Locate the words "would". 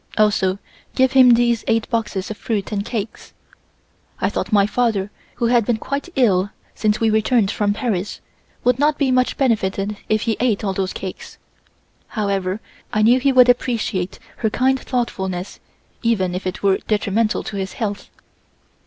8.63-8.79, 13.31-13.47